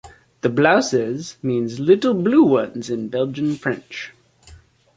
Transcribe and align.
The 0.41 0.49
Blauzes 0.49 1.35
means 1.43 1.79
"Little 1.79 2.15
Blue 2.15 2.41
Ones" 2.43 2.89
in 2.89 3.09
Belgian 3.09 3.53
French. 3.55 4.13